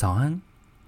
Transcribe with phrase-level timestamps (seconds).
[0.00, 0.40] 早安，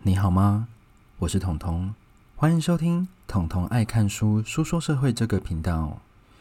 [0.04, 0.68] 你好吗？
[1.18, 1.94] 我是彤彤，
[2.34, 5.98] 欢迎收听彤彤爱看书书说社会这个频道。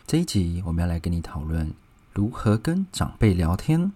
[0.07, 1.73] 这一集我们要来跟你讨论
[2.13, 3.91] 如何跟长辈聊天。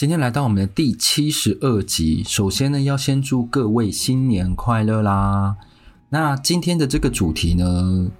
[0.00, 5.54] 今天来到我们的第七十二集，首先呢，要先祝各位新年快乐啦！
[6.08, 8.10] 那今天的这个主题呢，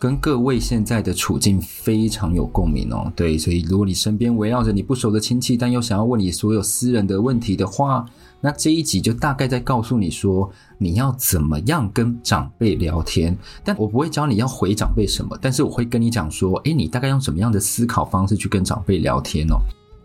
[0.00, 3.12] 跟各位现在的处境非常有共鸣哦。
[3.14, 8.04] 对，所以如果你身边围绕着你不熟的亲戚，但又想要问你所有私人的问题的话，
[8.40, 13.38] 那这一集就大概在告诉你说，你要怎么样跟长辈聊天。
[13.62, 19.60] 但我不会教你要回长辈什么，但是我会跟你讲说，诶，你大概用什么样的思考方式去跟长辈聊天哦。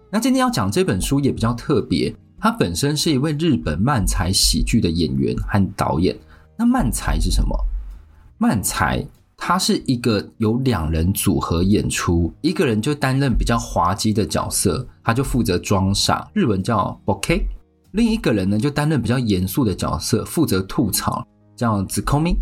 [0.10, 6.16] 那今天要讲这本书也比较特别，他本身是一位日本漫才喜剧的演员和导演。
[6.56, 7.58] 那漫才是什么？
[8.38, 17.42] 漫才它是一个由两人组合演出，一个人就担任比较滑稽的角色，他就负责装傻，日文叫 boke；
[17.92, 22.36] 另一个人呢就担任比较严肃的角色，负责吐槽，叫 tsukomi。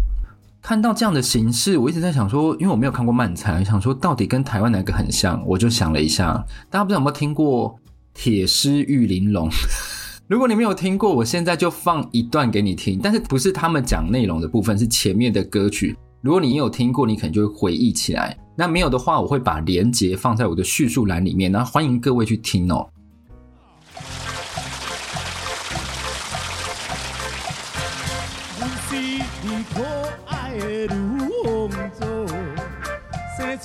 [0.65, 7.69] 看到这样的形式，我一直在想说，因为我没有看过漫才，想说到底跟台湾哪个很像，我就想了一下，大家不知道有没有听过
[8.15, 9.47] 《铁狮玉玲珑》？
[10.27, 15.95] 如果你没有听过，我现在就放一段给你听，但是不是他们讲内容的部分，是前面的歌曲。
[16.21, 18.35] 如果你有听过，你可能就会回忆起来。
[18.55, 22.89] 那没有的话，我会把连接放在我的叙述栏里面，那欢迎各位去听哦。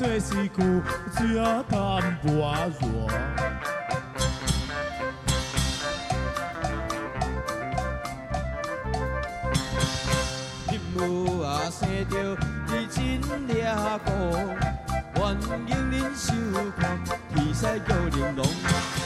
[0.01, 0.63] 这是故
[1.13, 2.87] 家淡薄热。
[10.73, 12.15] 日母啊生着
[12.69, 12.99] 你真
[13.49, 14.09] 俩个，
[15.17, 16.33] 欢迎您收
[16.79, 16.99] 看，
[17.35, 19.00] 天赛叫玲珑。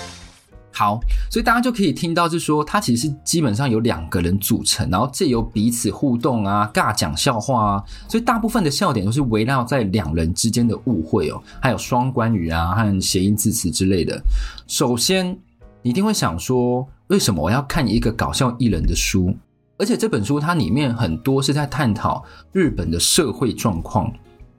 [0.77, 0.99] 好，
[1.31, 14.21] 所以大家就可以听到，就是说，它其实是基本上有两个人组成，然后借由彼此互动啊，尬讲笑话啊，所以大部分的笑点都是围绕在两人之间的误会哦，还有双关语啊和谐音字词之类的。
[14.67, 15.31] 首先，
[15.81, 19.33] 你一定会想说，为什么我要看一个搞笑艺人的书？
[19.77, 24.13] 而且这本书它里面很多是在探讨日本的社会状况。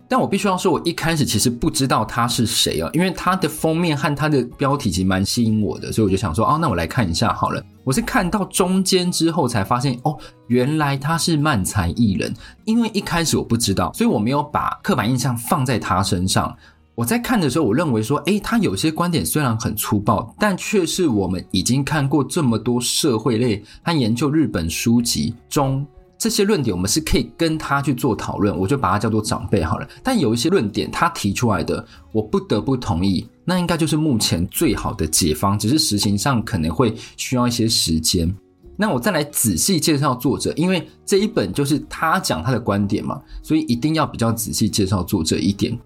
[0.08, 7.64] 但我必须要说，我一开始其实不知道他是谁哦，因为他的封面和他的标题其实蛮吸引我的，所以我就想说，哦，那我来看一下好了。
[7.84, 10.18] 我是看到中间之后才发现，哦，
[10.48, 12.34] 原来他是漫才艺人。
[12.64, 16.56] 因为一开始我不知道，所以我没有把刻板印象放在他身上。
[16.96, 25.86] 我在看的时候，我认为说，诶，他有些观点虽然很粗暴，但却是我们已经看过这么多社会类和研究日本书籍中。
[26.26, 29.88] 这些论点我们是可以跟他去做讨论，我就把它叫做长辈好了。
[30.02, 38.36] 但有一些论点他提出来的，我不得不同意，那应该就是目前最好的解方，只是实行上可能会需要一些时间。
[38.76, 45.78] 那我再来仔细介绍作者，因为这一本就是他讲他的观点嘛，所以一定要比较仔细介绍作者一点。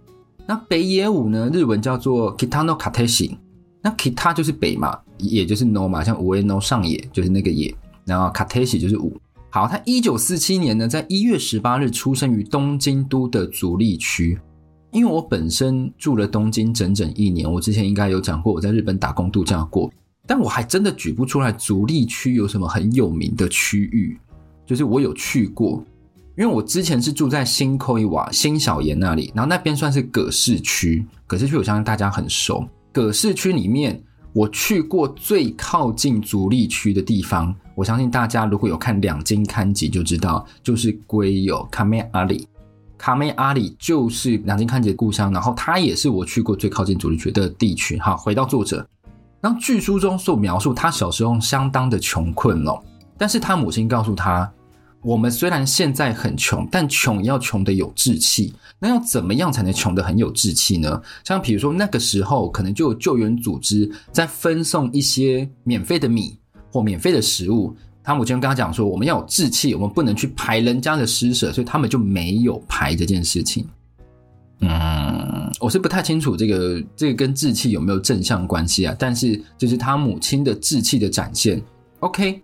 [0.48, 3.36] 那北野武呢，日文叫做 Kita no Kateshi，
[3.82, 7.76] 那 Kita 就是北嘛，也就是 no 嘛，像 Ueno no 上野就是那个野，
[8.06, 9.14] 然后 Kateshi 就是武。
[9.52, 14.40] 好，他一九四七年呢，在一月十八日出生于东京都的足利区。
[14.92, 19.92] 因为我本身住了东京整整一年，我之前应该有讲过我在日本打工度假过，
[20.28, 24.16] 但我还真的举不出来足利区有什么很有名的区域。
[24.68, 25.84] 就是我有去过，
[26.38, 32.64] 因为我之前是住在新扣一瓦新小岩那里，然后那边算是葛饰区，葛饰区我相信大家很熟。
[32.92, 34.00] 葛饰区里面。
[34.34, 42.48] 我去过最靠近主力区的地方，我相信大家如果有看两金刊集就知道，就是龟有卡梅阿里，
[42.98, 47.98] 卡梅阿里就是两金刊集的故乡，然后它也是我去过最靠近主力区的地区。
[48.00, 48.88] 好，回到作者，
[49.42, 52.80] 然后据书中所描述，他小时候相当的穷困哦，
[53.18, 54.52] 但是他母亲告诉他。
[55.02, 58.54] 我们虽然现在很穷，但穷要穷得有志气。
[58.80, 61.02] 那要怎么样才能穷得很有志气呢？
[61.24, 66.38] 像比如说那个时候，可能就有救援组织在分送一些免费的米
[66.72, 67.76] 或免费的食物。
[68.04, 73.68] 他母亲跟他讲说：“我们要有志气，我们不能去排人家的施舍。”所以他们就没有排这件事情。
[74.62, 78.96] 嗯，我是不太清楚这个这个跟志气有没有正向关系啊？
[78.98, 81.62] 但是这是他母亲的志气的展现。
[82.00, 82.42] OK，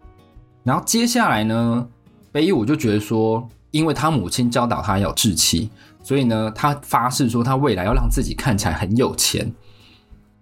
[0.63, 1.87] 然后接下来呢？
[2.35, 5.69] 北野武就觉得说，因为他母亲教导他要志气，
[6.03, 9.49] 所以呢，他发誓说他未来要让自己看起来很有钱。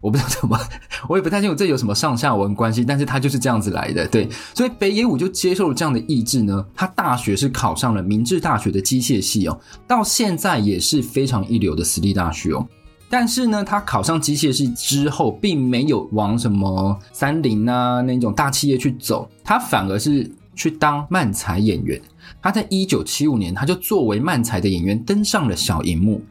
[0.01, 0.59] 我不知道怎么，
[1.07, 4.07] 我也不太清楚这有什么上下文关系，但是他就是这样子来的。
[4.07, 6.65] 对，所以北野武就接受了这样的意志呢。
[6.73, 12.67] 他大学是考上了明治大学的机械系哦，到现在也是非常一流的私立大学哦。
[13.07, 22.01] 但是呢，他考上机械系之后，并没有往什么三菱啊那种大企业去走，他反而是去当漫才演员。
[22.41, 26.21] 他在一九七五年，他就作为漫才的演员登上了小荧幕。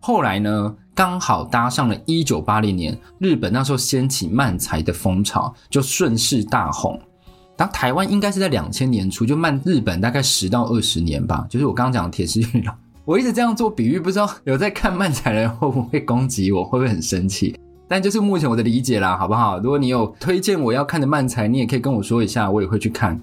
[0.00, 7.00] 后来呢，刚好搭上了一九八零年，日本那时候掀起漫才的风潮，就顺势大红。
[7.56, 11.46] 当台湾应该是在两千年初，就慢日本大概十到二十年吧。
[11.48, 17.54] 就是我刚刚讲的铁狮玉郎， 我一直这样做比喻，不知道有在看漫才的人会不会攻击我，会不会很生气？
[17.86, 19.58] 但就是目前我的理解啦，好不好？
[19.60, 23.20] 如果你有推荐我要看的漫才，你也可以跟我说一下，我也会去看。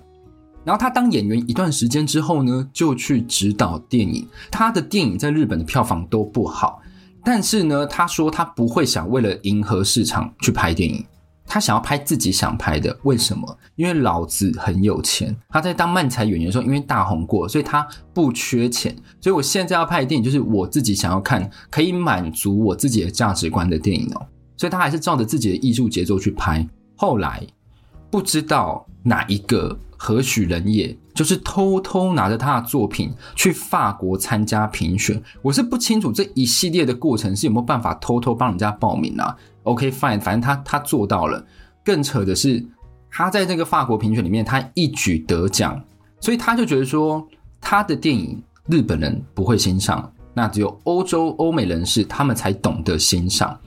[0.63, 4.27] 然后他当演员一段时间之后呢，就去指导电影。
[4.51, 6.81] 他的电影在日本的票房都不好，
[7.23, 11.03] 但是呢，他说他不会想为了迎合市场去拍电影，
[11.45, 12.95] 他想要拍自己想拍的。
[13.03, 13.57] 为什么？
[13.75, 15.35] 因为老子很有钱。
[15.49, 18.95] 他在当漫才演员的时候，因为大红过，所以他不缺钱。
[19.21, 24.27] 所以我现在要拍的电影就是我自己想要看，可以满足我自己的价值观的电影哦。
[24.57, 26.67] 所以他还是照着自己的艺术节奏去拍。
[26.95, 27.41] 后来
[28.09, 29.77] 不知道哪一个。
[30.01, 30.97] 何许人也？
[31.13, 35.21] 就是偷偷拿着他的作品去法国参加评选。
[35.41, 41.45] 我是不清楚这一系列的过程是有没有办法偷偷帮人家报名啊？OK fine，反正他他做到了。
[41.83, 42.65] 更扯的是，
[43.11, 45.77] 他在那个法国评选里面，他一举得奖，
[46.21, 47.27] 所以他就觉得说，
[47.59, 53.59] 他的电影日本人不会欣赏，那只有欧洲欧美人士他们才懂得欣赏。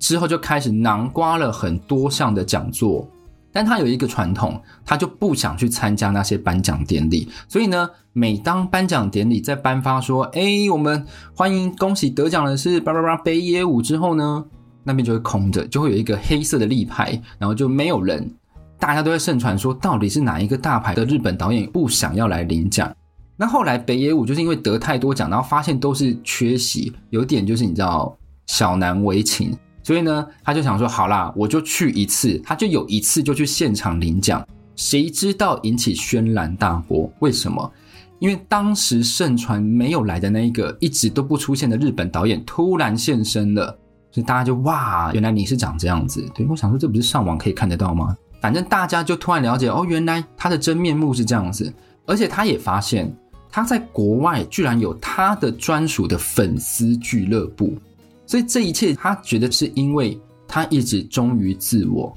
[0.00, 3.08] 之后就开始囊括了很多项的讲座。
[3.56, 7.26] 但他有一个传统，他就不想去参加那些颁奖典礼。
[7.48, 11.02] 所以呢，每当颁奖典礼在颁发说“哎，我们
[11.34, 14.44] 欢迎恭喜得奖的是叭叭叭北野武”之后呢，
[14.84, 18.30] 那边就会空着，就会有一个黑色的立牌，然后就没有人。
[18.78, 22.94] 大家都在盛传说，到底是哪一个大牌的日本导演不想要来领奖？
[23.38, 28.14] 那后来北野武就是因为得太多奖，然后发现都是缺席，有点就是你知道
[28.48, 29.56] 小难为情。
[29.86, 32.36] 所以呢，他就想说，好啦，我就去一次。
[32.44, 34.44] 他就有一次就去现场领奖，
[34.74, 37.08] 谁知道引起轩然大波？
[37.20, 37.72] 为什么？
[38.18, 43.66] 因为当时盛传没有来的那一个一直都不出现的日本导演突然现身了，
[44.10, 46.28] 所以大家就哇，原来你是长这样子。
[46.34, 48.16] 对，我想说，这不是上网可以看得到吗？
[48.40, 51.72] 反正大家就突然了解，哦，原来他的真面目是这样子。
[52.06, 53.16] 而且他也发现，
[53.48, 57.78] 他在国外居然有他的专属的粉丝俱乐部。
[58.26, 62.12] 所以这一切，他觉得是因为他一直忠于自我，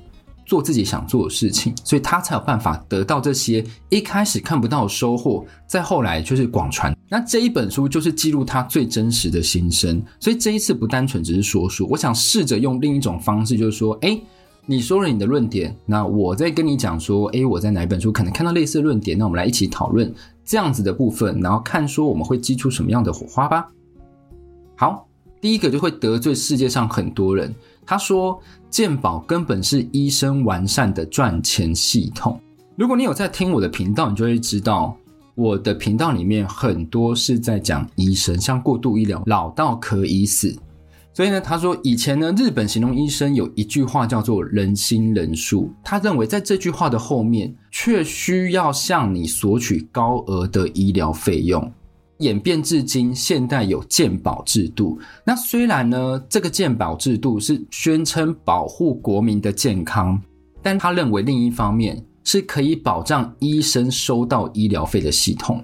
[0.46, 6.96] 做自己想做的事情，所以他才有办法得到这些一开始看不到的收获，再后来就是广传。
[7.08, 10.02] 那这一本书就是记录他最真实的心声。
[10.20, 14.22] 所以这一次不单纯只是说书，我想试着用另一种方式，就是说，诶，
[14.66, 20.12] 你说了你的论点，那我再跟你讲说，诶，我在哪一本书可能看到类似论点，那我们来一起讨论
[20.44, 23.68] 这样子的部分，然后看说我们会激出什么样的火花吧。
[24.76, 25.09] 好。
[25.42, 27.54] 第一个就会得罪世界上很多人。
[27.86, 28.40] 他说，
[28.70, 32.40] 健保根本是医生完善的赚钱系统。
[32.76, 34.96] 如果你有在听我的频道，你就会知道，
[35.36, 40.56] 我的频道里面很多是在讲医生，像过度医疗，老到可以死。
[41.12, 45.74] 所以呢，他说以前呢，日本形容医生有一句话叫做“人心人术”。
[45.84, 51.70] 他认为在这句话的后面，却需要向你索取高额的医疗费用。
[52.20, 55.00] 演变至今，现代有健保制度。
[55.26, 60.22] 那虽然呢，这个健保制度是宣称保护国民的健康，
[60.62, 65.64] 但他认为另一方面是可以保障医生收到医疗费的系统。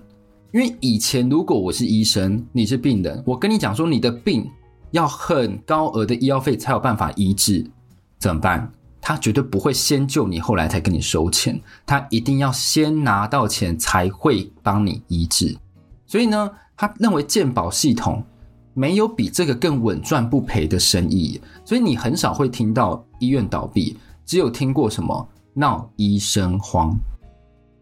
[0.53, 4.49] 因为以前如果我是医生，你是病人，我跟你讲说你的病
[4.91, 7.69] 要很高额的医药费才有办法医治，
[8.17, 8.71] 怎么办？
[9.01, 11.59] 他绝对不会先救你，后来才跟你收钱。
[11.85, 15.55] 他一定要先拿到钱才会帮你医治。
[16.15, 18.23] 所以呢，他认为健保系统
[18.73, 26.97] 没有比这个更稳赚不赔的生意，所以你很少会听到医院倒闭，只有听过什么闹医生荒。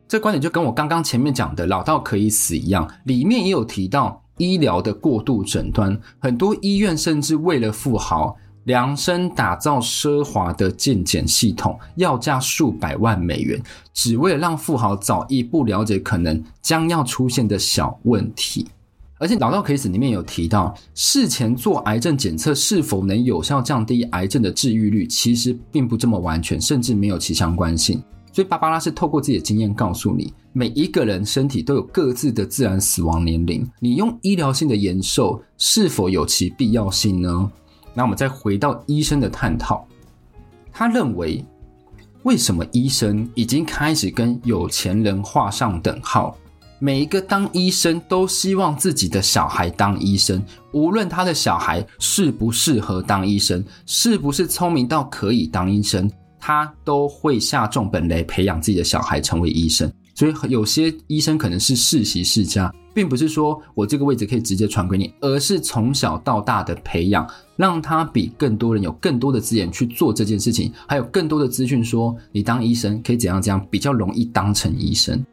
[0.08, 8.36] 这观点就跟我刚刚前面讲的老到可以死一样，里面也有提到医疗的过度诊断，很多医院甚至为了富豪。
[8.66, 13.62] 量身打造奢华的健检系统，要价数百万美元，
[13.94, 18.68] 只为了让富豪早一步了解可能将要出现的小问题。
[19.20, 28.04] 而且，老道可以死里面有提到，事前做癌症检测是否能有效降低癌症的治愈率，其实并不这么完全，甚至没有其相关性。
[28.34, 37.52] 所以，芭芭拉是透过自己的经验告诉你，每一个人身体都有各自的自然死亡年龄，你用医疗性的延寿是否有其必要性呢？
[37.94, 39.86] 那我们再回到医生的探讨，
[40.72, 41.44] 他认为，
[42.24, 46.36] 为什么医生已经开始跟有钱人画上等号？
[46.80, 59.90] 每一个当医生都希望自己的小孩当医生，无论他的小孩适不适合当医生，是不是聪明到可以当医生，他都会下重本来培养自己的小孩成为医生。
[60.14, 75.26] 所以有些医生可能是世袭世家，并不是说我这个位置可以直接传给你，而是从小到大的培养，让他比更多人有更多的资源去做这件事情，还有更多的资讯说你当医生可以怎样怎样比较容易当成医生。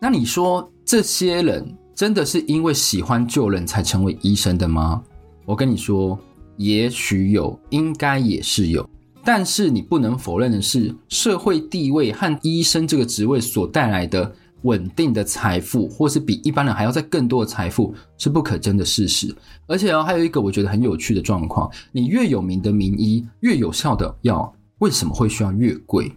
[0.00, 0.70] 那你说？
[0.86, 5.02] 这些人真的是因为喜欢救人才成为医生的吗？
[5.46, 6.18] 我跟你说，
[6.58, 8.86] 也许有，应该也是有。
[9.24, 14.30] 但是你不能否认的是，社会地位和医生这个职位所带来的
[14.64, 19.34] 稳定的财富，或是比一般人还要再更多的财富，是不可争的事实。
[19.66, 26.12] 而且哦，还有一个我觉得很有趣的状况：你越有名的名医，越有效的药，为什么会需要越贵？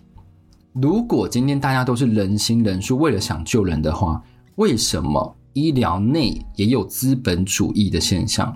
[0.73, 4.21] 如果今天大家都是仁心仁术，为了想救人的话，
[4.55, 8.55] 为什么医疗内也有资本主义的现象？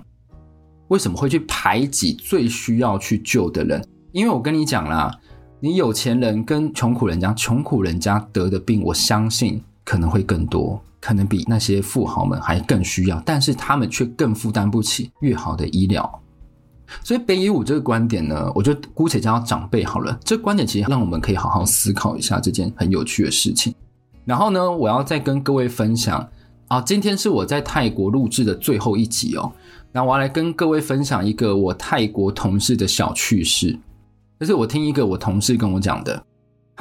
[0.88, 3.82] 为什么会去排挤最需要去救的人？
[4.12, 5.10] 因为我跟你讲啦，
[5.58, 16.20] 你有钱人跟穷苦人家，穷苦人家得的病，我相信可能会更多，可能比那些富豪们还更需要，但是他们却更负担不起越好的医疗。
[17.02, 20.18] 所以北野武这个观点呢，我就姑且叫他长辈好了。
[20.22, 23.74] 这观点其实让我们可以好好思考一下这件很有趣的事情。
[24.24, 26.28] 然后呢，我要再跟各位分享
[26.68, 29.50] 啊，今天是我在泰国录制的最后一集哦。
[29.90, 33.78] 那我要来跟各位分享一个我泰国同事的小趣事，
[34.38, 36.22] 就是我听一个我同事跟我讲的。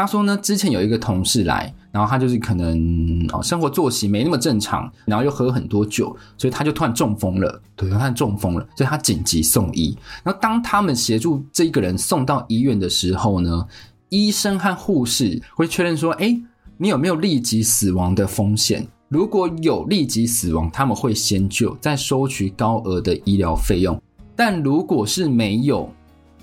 [0.02, 7.62] 他说呢，之前有一个同事来，然后他就是可能哦生活作息没那么正常，然后又喝很多酒，所以他就突然中风了。
[7.76, 9.98] 对，他中风了，所以他紧急送医。
[10.24, 13.66] 然后当他们协助这一个人送到医院的时候呢，
[14.10, 16.42] 医生和护士会确认说，哎。
[16.78, 18.88] 你有没有立即死亡的风险？
[19.08, 24.02] 如果有立即死亡，他们会先救，再收取高额的医疗费用。
[24.36, 25.88] 但如果是没有，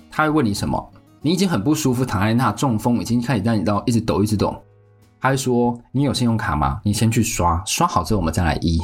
[0.09, 0.89] 他会问你什么？
[1.21, 4.55] 你已经很不舒服，躺在那中风，已经开始让你到一直抖，一直抖。
[5.19, 6.79] 他会说：“你有信用卡吗？
[6.83, 8.79] 你先去刷，刷好之后我们再来医。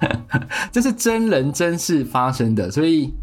[0.72, 3.14] ”这是真人真事发生的，所以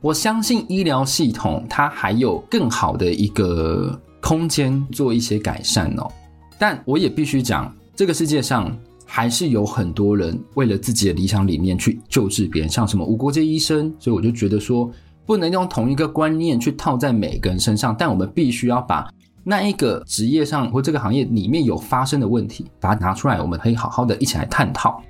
[0.00, 6.10] 我相信医疗系统它还有更好的一个空间做一些改善哦。
[6.58, 13.94] 但我也必须讲，这个世界上还是有很多人为了自己的理想理念去救治别人，像什么无国界医生。
[14.00, 14.90] 所以我就觉得说，
[15.26, 17.94] 不能用同一个观念去套在每个人身上。
[17.98, 19.06] 但我们必须要把
[19.44, 25.02] 那一个职业上或这个行业里面有发生的问题，把它拿出来，我们可以好好的一起来探讨。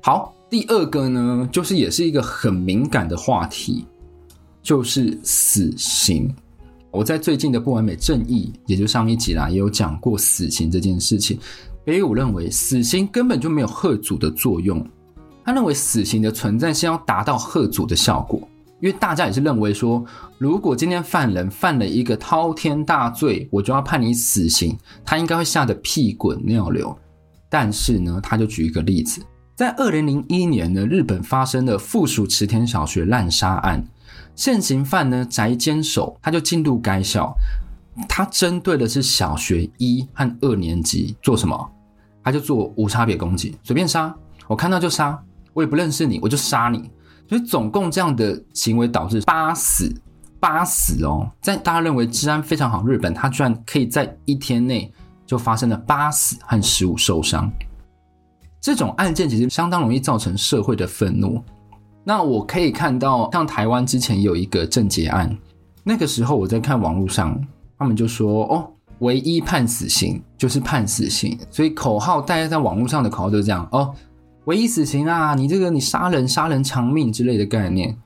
[0.00, 3.86] 好，第二个呢，就是也是一个很敏感的话题，
[4.62, 6.28] 就是死刑。
[6.90, 11.38] 我在最近的不完美正义，也就上一集啦，也有讲过死刑这件事情。
[11.84, 14.86] 北武认为死刑根本就没有吓阻的作用，
[15.44, 18.40] 他认为死刑的存在是要达到吓阻的效果，
[18.82, 20.04] 因为大家也是认为说，
[20.38, 26.94] 如果今天犯人犯了一个滔天大罪，我就要判你死刑，他应该会吓得屁滚尿流。
[27.48, 29.22] 但是呢，他就举一个例子，
[29.54, 33.86] 在二零零一年呢，日本发生的附属池田小学滥杀案。
[34.34, 37.32] 现行犯呢，宅监守他就进入该校，
[38.08, 41.70] 他针对的是小学一和二年级，做什么？
[42.24, 44.12] 他就做无差别攻击，随便杀，
[44.48, 45.16] 我看到就杀，
[45.52, 46.90] 我也不认识你，我就杀你。
[47.32, 49.90] 所以总共这样的行为导致八死，
[50.38, 54.92] 八死哦，在大家认为治安非常好，日本他居然可以在一天内
[55.24, 57.50] 就发生了八死和十五受伤，
[58.60, 61.42] 这种案件其实相当容易造成社会的愤怒。
[62.04, 65.34] 那我可以看到，像台湾之前有一个政捷案，
[65.82, 67.42] 那个时候我在看网络上，
[67.78, 73.94] 他们就说哦，唯一判死刑就是判死刑，所以口号大家在网络上的口号都是这样哦，
[74.44, 77.96] 唯一死刑啊，你这个你杀人杀人偿命之类的概念。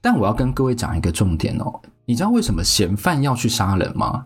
[0.00, 4.24] 但我要跟各位讲一个重点哦，你知道为什么嫌犯要去杀人吗？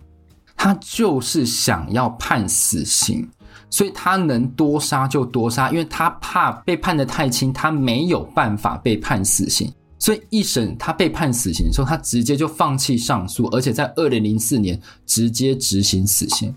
[0.57, 3.29] 他就是想要判死刑。
[3.71, 9.73] 所以他能多杀就多杀，因为他怕被判得太轻，他没有办法被判死刑。
[9.99, 16.55] 所以一审他被判死刑的时候，他直接就放弃上诉，而且在二零零四年直接执行死刑。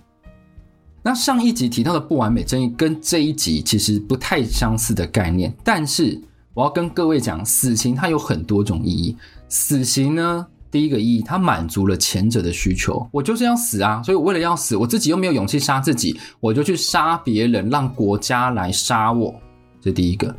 [1.08, 6.22] 那上一集提到的不完美正义跟这一集其实不太相似的概念，但是
[6.54, 9.16] 我要跟各位讲，死刑它有很多种意义。
[9.48, 19.34] 死刑呢，第一个意义，它满足了前者的需求，我就是要死啊，所以我为了要死，我自己又没有勇气杀自己，我就去杀别人，让国家来杀我，
[19.80, 20.36] 这第一个。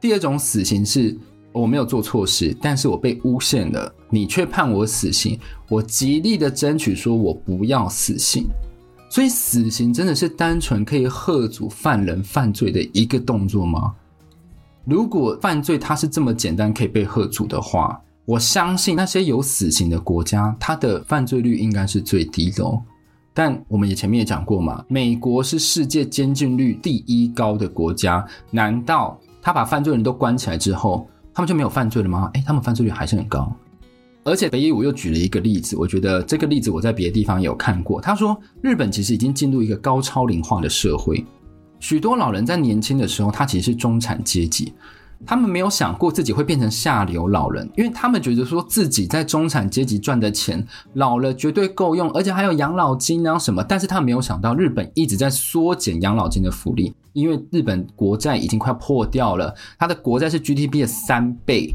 [0.00, 1.18] 第二种死刑是
[1.50, 5.36] 我没有做错事，但是我被诬陷了，你却判我死刑，
[5.68, 8.46] 我极力的争取说我不要死刑。
[9.14, 13.94] 所以死刑真的是单纯可以吓阻犯人犯罪的一个动作吗？
[14.84, 22.82] 如果犯罪它是这么简单可以被吓阻的话，我相信那些有死刑的国家，它的犯罪率应该是最低的哦。
[23.32, 32.28] 但我们也前面也讲过嘛，美国是世界监禁率第一高的国家，难道他把犯罪人都关起来之后，他们就没有犯罪了吗？
[32.34, 33.56] 诶，他们犯罪率还是很高。
[34.24, 38.00] 而且北野武又举了一个例子，我觉得这个例子我在别的地方也有看过。
[38.00, 41.24] 他说，日本其实已经进入一个高超龄化的社会，
[41.78, 44.72] 许多老人在年轻的时候，他其实是中产阶级。
[45.26, 50.62] 他们没有想过自己会变成下流老人，因为他们觉得说自己在中产阶级赚的钱
[50.94, 53.62] 老了绝对够用，而且还有养老金啊什么。
[53.62, 61.74] 但是他没有想到日本一直在缩减养老金的福利，因为日本国债已经快破掉了，他的国债是 GDP 的三倍，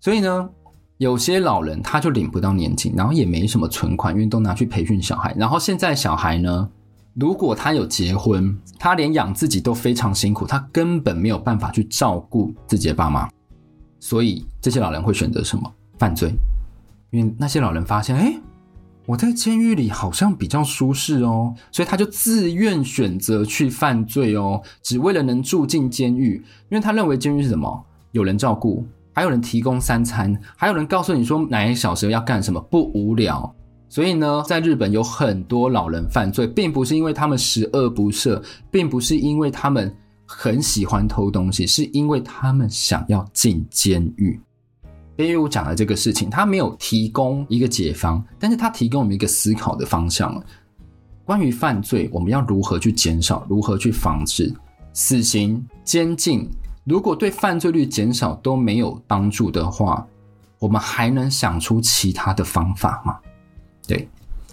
[0.00, 0.48] 所以呢，
[0.98, 6.68] 有些老人他就领不到年金，然后也没什么存款，因为都拿去培训小孩，然后现在小孩呢。
[7.16, 13.30] 如果他有结婚，他连养自己都非常辛苦，他根本没有办法去照顾自己的爸妈，
[14.00, 15.72] 所以这些老人会选择什么？
[15.96, 16.34] 犯罪。
[17.12, 18.36] 因为那些老人发现，哎，
[19.06, 27.84] 我在监狱里好像比较舒适哦，所以他就自愿选择去犯罪哦，只为了能住进监狱，因为他认为监狱是什么？
[28.10, 28.84] 有人照顾，
[29.14, 33.54] 还有人提供三餐，还有人告诉你说哪一小时要干什么，不无聊。
[33.88, 39.94] 所以呢，在日本有很多老人犯罪，并不是因为他们十恶不赦，并不是因为他们
[40.26, 44.40] 很喜欢偷东西，是因为他们想要进监狱。
[45.14, 50.42] 北野武讲的这个事情，他没有提供一个解方，但是他提供我们一个思考的方向。
[51.24, 54.52] 关于犯罪，我们要如何去减少，如何去防止？
[54.92, 56.50] 死刑、监禁，
[56.84, 60.06] 如果对犯罪率减少都没有帮助的话，
[60.58, 63.18] 我们还能想出其他的方法吗？
[63.86, 64.08] 对，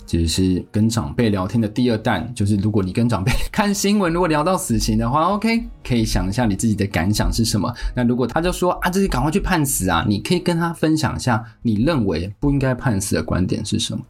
[0.06, 7.74] 其实是跟长辈聊天的第二弹，就是如果你跟长辈 看新闻，如果聊到死刑的话，OK，可以想一下你自己的感想是什么。
[7.96, 14.02] 那如果他就说啊，这是赶快去判死啊，你可以跟他分享一下你认为不应该判死的观点是什么。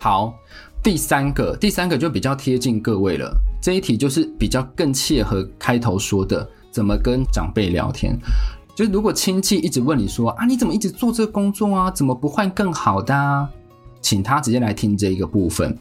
[0.00, 0.34] 好，
[0.82, 3.36] 第三个，第三个就比较贴近各位了。
[3.60, 8.18] 这一题就是比较更切合开头说的，怎么跟长辈聊天。
[8.74, 11.90] 就是如果亲戚一直问你说啊，你怎么一直做这工作啊？
[11.90, 13.48] 怎么不换更好的啊？
[14.00, 15.76] 请他直接来听这一个部分。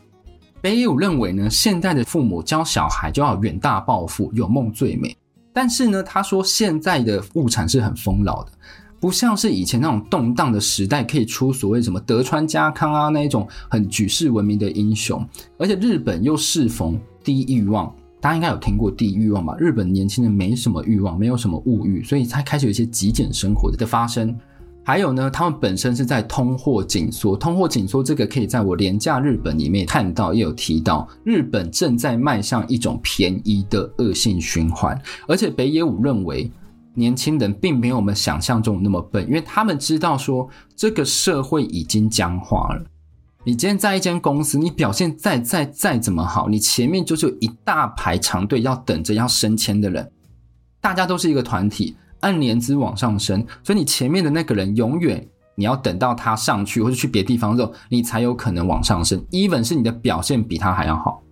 [0.60, 5.16] 北野武认为呢，现代的父母教小孩就要远大抱负，有梦最美。
[5.54, 8.52] 但是呢，他说现在的物产是很丰饶的，
[9.00, 15.24] 不像是以前那种动荡的时代，可以出所谓什么德川家康啊那一种很举世闻名的英雄。
[15.60, 19.56] 而且日本又适逢低欲望，大家应该有听过低欲望吧？
[19.60, 24.36] 日本年轻人没什么欲望，没有什么物欲，所以才开始有一些极简生活的发生。
[24.84, 34.98] 还有呢，他们本身是在通货紧缩，通货紧缩这个可以在我廉价日本里面看到，也有提到，日本正在迈向一种便宜的恶性循环。
[35.28, 36.50] 而且北野武认为，
[36.94, 42.84] 年轻人并没有我们想象中那么笨，因为他们知道说，这个社会已经僵化了。
[43.48, 50.12] 你今天在一间公司，你表现再再再怎么好，你前面就是有一大排长队要等着要升迁的人，
[50.82, 51.96] 大家都是一个团体。
[52.20, 59.24] 按年资往上升，所以你前面的那个人永远你要等到他上去或者去别地方之后，你才有可能往上升。
[59.32, 61.24] even 是你的表现比他还要好，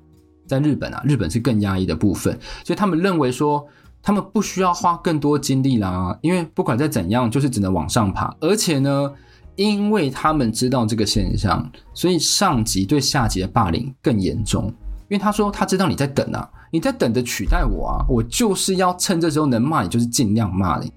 [0.48, 3.68] 在日本啊，日本是更压抑的部分，所以他们认为说
[4.02, 8.34] 他们不需要花更多精力啦，因为不管再怎样，就是只能往上爬。
[8.40, 9.12] 而且呢，
[9.56, 14.66] 因为他们知道这个现象，所以上级对下级的霸凌更严重。
[15.08, 16.50] 因为他说他知道你在等啊。
[16.72, 18.06] 你在等着取代我啊！
[18.10, 20.92] 我就是要趁这时候能骂你，就是尽量骂你。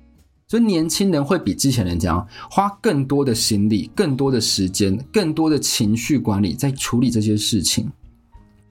[0.49, 7.89] 所以年轻人会比之前人家花更多的心力、更多的时间、更多的情绪管理在处理这些事情，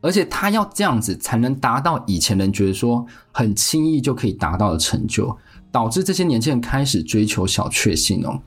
[0.02, 5.34] 而且他要这样子才能达到以前人觉得说很轻易就可以达到的成就，
[5.72, 8.38] 导致这些年轻人开始追求小确幸哦。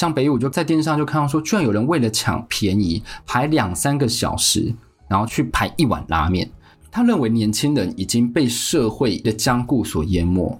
[0.00, 4.74] 像北野武就在电视上就看到说，居然有人为了抢便宜排两三个小时，
[5.06, 6.50] 然后去排一碗拉面。
[6.90, 10.58] 他认为年轻人已经被社会的僵固所淹没，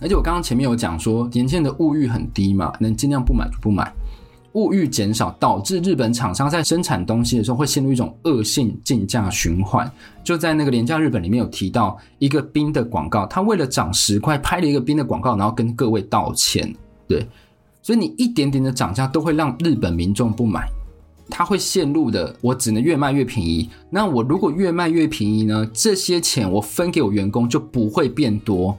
[0.00, 3.94] 而且我刚刚前面有讲说，年轻人的物欲很低嘛，能尽量不买就不买，
[4.54, 9.88] 物欲减少导致日本厂商在生产东西的时候会陷入一种恶性竞价循环。
[10.24, 16.74] 就在那个廉价日本里面有提到一个冰的广告，他为了涨十块拍了一个冰的广告，然后跟各位道歉。
[17.06, 17.24] 对，
[17.82, 20.68] 所以你一点点的涨价都会让日本民众不买。
[21.32, 23.70] 他会陷入的，我只能越卖越便宜。
[23.88, 25.64] 那我如果越卖越便宜呢？
[25.72, 28.76] 这些钱我分给我员工就不会变多，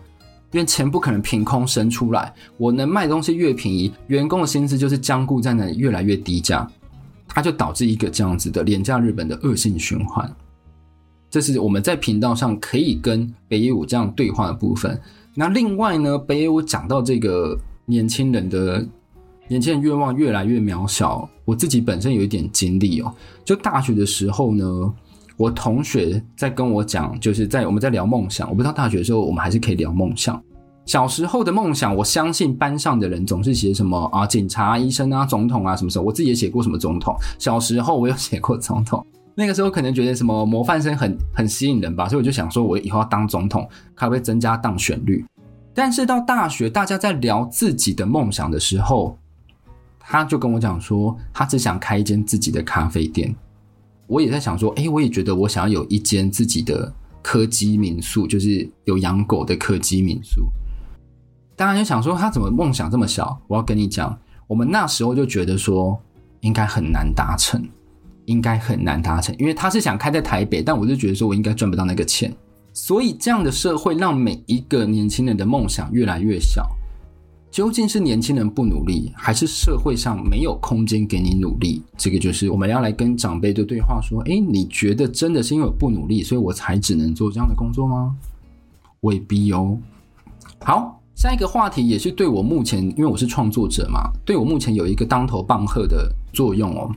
[0.51, 2.33] 因为钱不可能凭空生出来。
[2.57, 6.69] 我能卖东西越便宜，员工的薪资就是僵固在那里，越来越低价，
[7.25, 10.29] 它就导致一个这样子的廉价日本的恶性循环。
[11.29, 14.99] 这是我们在频道上可以跟北野武这样对话的部分。
[15.33, 17.57] 那另外呢，北野武讲到这个
[17.91, 18.83] 年轻人的
[19.49, 23.13] 年轻人愿望越来越渺小，我自己本身有一点经历哦。
[23.43, 24.65] 就大学的时候呢。
[25.37, 28.47] 我同学在跟我讲，就是在我们在聊梦想。
[28.47, 30.39] 我不知道大学的时候我们还是可以聊梦想。
[30.85, 37.15] 小时候的梦想，我相信班上的人总是写什么啊，警察、医生啊、总统啊，什么时候我自己也写过什么总统。
[37.39, 45.25] 小时候我有写过总统，那个时候可能觉得什么模范生很很吸引人吧，所以我就想说，我以后要当总统，可不可以增加当选率？
[45.73, 49.17] 但是到大学，大家在聊自己的梦想的时候，
[49.99, 53.33] 他就跟我讲说，他只想开一间自己的咖啡店。
[54.07, 60.41] 我也在想说，哎，我也觉得我想要有一间自己的柯基民宿，就是有养狗的柯基民宿。
[61.55, 63.39] 当然就想说，他怎么梦想这么小？
[63.47, 65.97] 我要跟你讲，我们那时候就觉得说，
[66.41, 67.63] 应该很难达成，
[68.25, 72.35] 应该很难达成，因为他是想开在台北，但我就觉得说我应该赚不到那个钱。
[72.73, 76.67] 所以这样的社会让每一个年轻人的梦想越来越小。
[77.49, 81.83] 究竟是年轻人不努力，还是社会上没有空间给你努力？
[81.97, 83.99] 这个就是我们要来跟长辈的对话。
[84.01, 88.15] 说，诶，你觉得真的是因为我不努力，所以我才只能做这样的工作吗？
[89.01, 89.77] 未必哦。
[90.59, 96.89] 好，下一个话题也是对我目前，因为我是创作者嘛，对我目前有一个当头棒喝的作用哦。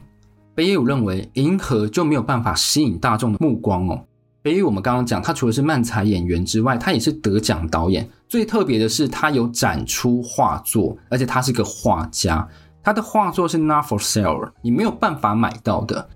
[0.54, 4.04] 北野武认为，银河就没有办法吸引大众的目光哦。
[4.44, 8.07] 北野武我们刚刚讲，他除了是漫才演员之外，他也是得奖导演。
[8.28, 12.46] 最特别的是，他有展出画作，而且他是个画家。
[12.83, 16.07] 他的画作是 not for sale，你没有办法买到的。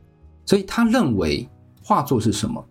[0.45, 1.49] 所以他认为
[1.83, 2.63] 画作是什么？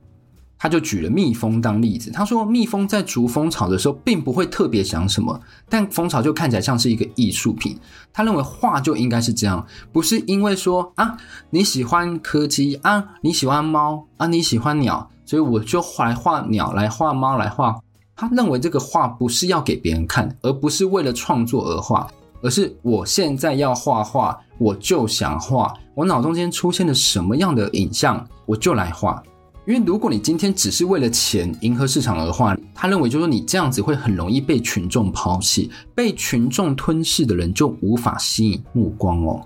[0.60, 2.12] 他就举了蜜蜂当例子。
[2.12, 7.76] 他说，蜜蜂在逐蜂巢的时候，并不会特别想什么，但蜂巢就看起来像是一个艺术品。
[8.14, 11.18] 他认为画就应该是这样，不是因为说啊
[11.50, 15.10] 你喜欢柯基啊，你喜欢猫啊，你喜欢鸟。
[15.28, 17.80] 所以我就画来画鸟，来画猫，来画。
[18.16, 22.08] 他认为这个画不是要给别人看，而不是为了创作而画，
[22.42, 25.72] 而是我现在要画画，我就想画。
[25.94, 29.22] 我脑中间出现了什么样的影像，我就来画。
[29.68, 39.44] 因为如果你今天只是为了钱迎合市场而画，他认为就是你这样子会很容易被群众抛弃，被群众吞噬的人就无法吸引目光哦。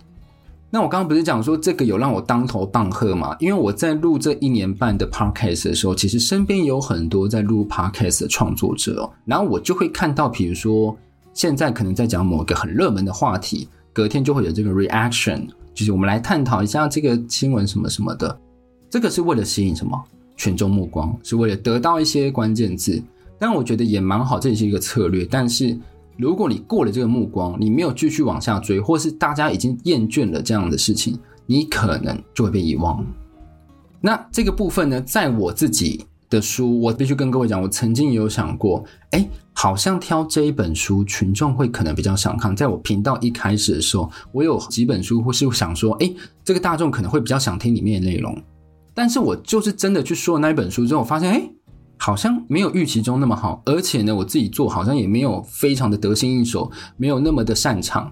[0.73, 3.35] 那我刚刚不是讲说这个有让我当头棒喝吗？
[3.41, 10.97] 因为我在录这一年半的 podcast 的时候，其实身边有很多在录 podcast 的创作者，然后我就会看到，比如说
[11.33, 18.39] 现在可能在讲某个很热门的话题，隔天就会有这个 reaction，就是我们来探讨一下这个新闻什么什么的，
[18.89, 20.01] 这个是为了吸引什么
[20.37, 23.03] 群众目光，是为了得到一些关键字，
[23.37, 25.77] 但我觉得也蛮好，这也是一个策略，但是。
[26.17, 33.03] 如果你过了这个目光，你没有继续往下追，或是大家已经厌倦了这样的事情，你可能就会被遗忘。
[33.99, 42.55] 那这个部分呢，在我自己的书，我必须跟各位讲，我曾经也有想过，哎，好像挑这一本书，群众会可能比较想看。
[42.55, 48.37] 在我频道一开始的时候，我有几本书，或是想说，哎，这个大众可能会比较想听里面的内容。
[48.93, 51.49] 但是我就是真的去说了那一本书之后，我发现，哎。
[52.03, 58.11] 好像没有预期中那么好，而且呢，我自己做好像也没有非常的得心应手，没有那么的擅长，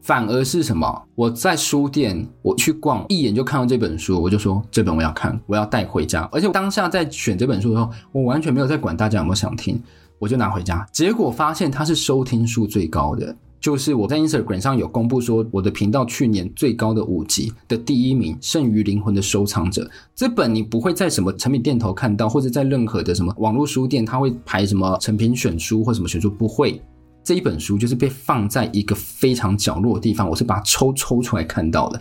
[0.00, 1.02] 反而是什么？
[1.14, 6.26] 我在书店我去逛，一眼就看到这本书，我就说这本我要看，我要带回家。
[6.32, 9.78] 而且当下在选这本书的时候，我完全没有在管大家有没有想听，
[10.18, 13.36] 我就拿回家，结果发现它是收听数最高的。
[13.60, 26.80] 就是我在 Instagram 上有公布说，我的频道去年最高的五集的第一名，《剩余灵魂的收藏者》这本你不会在什么成品店头看到，或者在任何的什么网络书店，它会排什么成品选书或什么选书，不会。
[27.24, 32.00] 这一本书就是被放在一个非常角落的地方，我是把它抽抽出来看到的。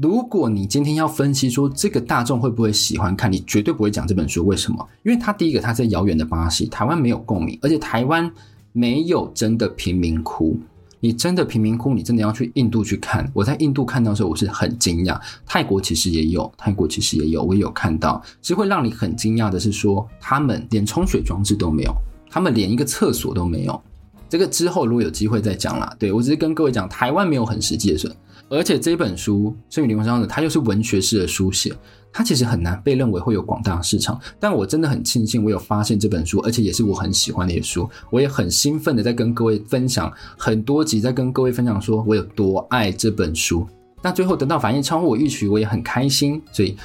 [0.00, 4.46] 如果你今天要分析说这个大众会不会喜欢看，你绝对不会讲这本书。
[4.46, 4.88] 为什么？
[5.02, 8.32] 因为它第一个它在遥远的巴西，台湾没有共鸣，而且台湾
[8.72, 10.56] 没有真的贫民窟。
[11.04, 13.28] 你真的贫民窟，你真的要去印度去看。
[13.34, 15.20] 我在印度看到的时候，我是很惊讶。
[15.44, 18.22] 泰国其实也有，泰国其实也有，我也有看到。
[18.40, 21.92] 其实会让你很惊讶的是说，他们连冲水装置都没有，
[22.30, 23.82] 他们连一个厕所都没有。
[24.28, 25.92] 这个之后如果有机会再讲啦。
[25.98, 28.14] 对，我只是跟各位讲，台湾没有很实际的事。
[28.52, 31.72] 而且这本书《剩余灵魂收藏者》，它又是文学式的书写，
[32.12, 34.20] 它其实很难被认为会有广大的市场。
[34.38, 37.88] 但我真的很庆幸，我有发现这本书，而且也是我很喜欢的一本书。
[38.10, 43.66] 我也很兴奋的在跟各位分享很多集，在跟各位分享说我有多爱这本书。
[44.02, 46.38] 那最后得到反应超乎我预期，我也很开心。
[46.52, 46.76] 所以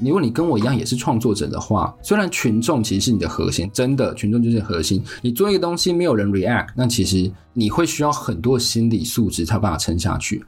[0.00, 5.00] 如果你跟我一样也是创作者的话，虽然群众其实是你的核心，真的群众就是核心。
[5.22, 10.44] 你做一个东西没有人 react，那其实你会需要很多心理素质才有办法撑下去。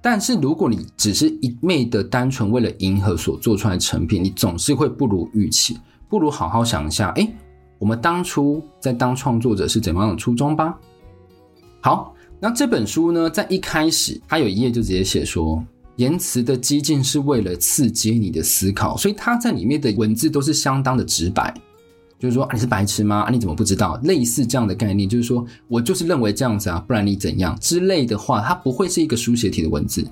[0.00, 5.78] 但是如果你只是一昧的单纯为了迎合所做出来的成品，你总是会不如预期。
[6.08, 7.30] 不如好好想一下，诶，
[7.78, 10.78] 我们当初在当创作者是怎么样的初衷吧。
[11.80, 15.62] 好，那这本书呢，在一开始它有一页就直接写说。
[15.96, 21.52] 言辞的激进是为了刺激你的思考，所以它在里面的文字都是相当的直白，
[22.18, 23.28] 就是说，你是白痴吗？
[23.30, 23.98] 你怎么不知道？
[24.02, 30.06] 类似这样的概念，就是说我就是认为这样子啊，不然你怎样之类的话，它不会是一个书写体的文字。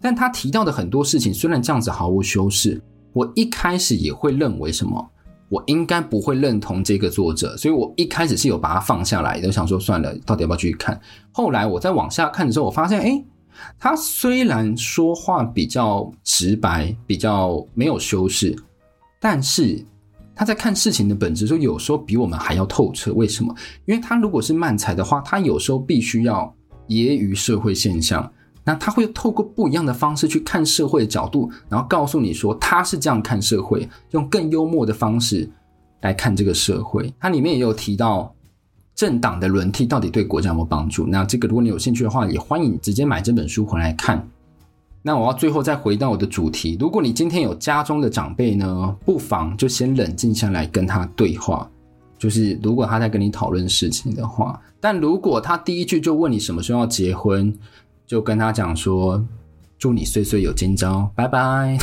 [0.00, 2.80] 但他提到的很多事情，虽然这样子毫无修饰，
[3.12, 5.10] 我一开始也会认为什么，
[5.48, 11.00] 我应该不会认同这个作者，所以我一开始是有把它放下来的，想说算了，到底要不要继续看？
[11.32, 13.24] 后来我再往下看的时候，我发现，诶。
[13.76, 18.54] 他虽然说话比较直白，比较没有修饰，
[19.18, 19.84] 但是
[20.38, 23.12] 他在看事情的本质时候，有时候比我们还要透彻。
[23.12, 23.52] 为什么？
[23.86, 26.54] 因为他如果是漫才的话，他有时候必须要
[26.86, 35.50] 揶揄社会现象，那他会透过不一样的方式去看社会的角度，然后告诉你说他是这样看社会，用更幽默的方式
[36.02, 37.12] 来看这个社会。
[37.18, 38.32] 他里面也有提到。
[38.94, 41.06] 政党的轮替到底对国家有没有帮助？
[41.06, 44.28] 那这个如果你有兴趣的话，也欢迎直接买这本书回来看。
[45.08, 51.66] 那我要最后再回到我的主题，如果你今天有家中的长辈呢，不妨就先冷静下来跟他对话。
[52.18, 57.56] 就是如果他在跟你讨论事情的话，但如果他第一句就问你什么时候要结婚，
[58.06, 59.24] 就跟他讲说。
[59.78, 61.78] 祝你岁岁有今朝，拜拜。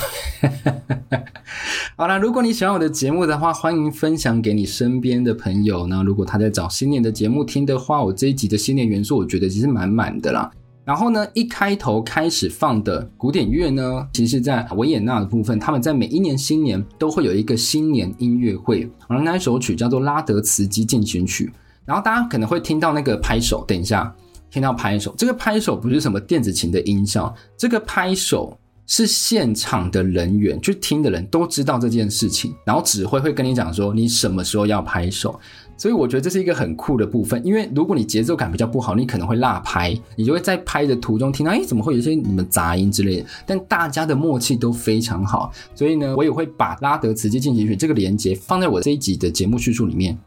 [1.96, 5.88] 好啦，如果你喜欢我的节目的话，欢迎分享给你身边的朋友。
[5.88, 10.52] 那如果他在找新年的节目听的话，我这一集的新年元素，我觉得其实满满的啦。
[10.86, 21.52] 然后呢，一开头开始放的古典乐呢，其实在维也纳的部分，他们在每一年新年都会有一个新年音乐会，而那首曲叫做拉德茨基进行曲。
[21.84, 24.16] 然后大家可能会听到那个拍手，等一下。
[24.52, 35.38] 听到拍手，这个拍手不是什么电子琴的音效，这个拍手是现场的人员，去听的人都知道这件事情，然后指挥会跟你讲说你什么时候要拍手，
[35.78, 50.18] 所以我觉得这是一个很酷的部分，因为如果你节奏感比较不好，你可能会落拍，你就会在拍的途中听到，哎，怎么会有些什么杂音之类的，但大家的默契都非常好，所以呢，我也会把拉德茨基进行曲这个连接放在我这一集的节目叙述里面，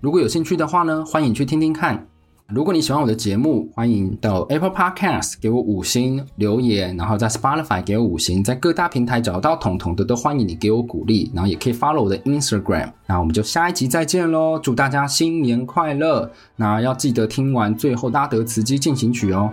[0.00, 2.06] 如果有兴趣的话呢，欢迎去听听看。
[2.48, 12.92] 如果你喜欢我的节目，欢迎到 Apple Podcast 给我五星留言，然后在 Spotify 给我五星，在各大平台找到彤彤的都欢迎你给我鼓励，然后也可以 follow 我的 Instagram。
[13.06, 16.30] 那我们就下一集再见喽，祝大家新年快乐！
[16.54, 19.50] 那要记得听完最后拉德茨基进行曲哦，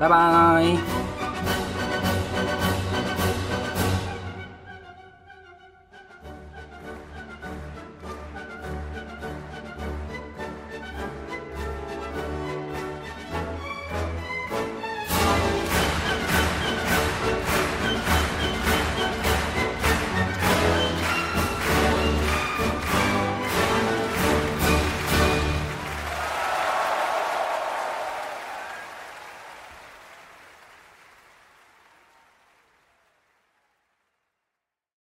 [0.00, 1.31] 拜拜。